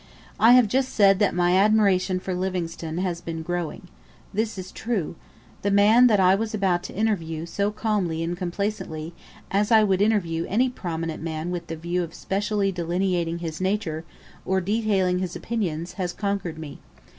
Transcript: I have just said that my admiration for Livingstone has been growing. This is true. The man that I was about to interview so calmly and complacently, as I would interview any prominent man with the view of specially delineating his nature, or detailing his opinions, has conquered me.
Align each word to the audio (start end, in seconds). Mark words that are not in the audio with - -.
I 0.39 0.53
have 0.53 0.67
just 0.67 0.89
said 0.95 1.19
that 1.19 1.35
my 1.35 1.55
admiration 1.55 2.19
for 2.19 2.33
Livingstone 2.33 2.97
has 2.97 3.21
been 3.21 3.43
growing. 3.43 3.87
This 4.33 4.57
is 4.57 4.71
true. 4.71 5.15
The 5.61 5.69
man 5.69 6.07
that 6.07 6.19
I 6.19 6.33
was 6.33 6.55
about 6.55 6.81
to 6.85 6.95
interview 6.95 7.45
so 7.45 7.69
calmly 7.69 8.23
and 8.23 8.35
complacently, 8.35 9.13
as 9.51 9.71
I 9.71 9.83
would 9.83 10.01
interview 10.01 10.47
any 10.47 10.69
prominent 10.69 11.21
man 11.21 11.51
with 11.51 11.67
the 11.67 11.75
view 11.75 12.01
of 12.01 12.15
specially 12.15 12.71
delineating 12.71 13.37
his 13.45 13.61
nature, 13.61 14.03
or 14.43 14.59
detailing 14.59 15.19
his 15.19 15.35
opinions, 15.35 15.93
has 16.01 16.13
conquered 16.13 16.57
me. 16.57 16.79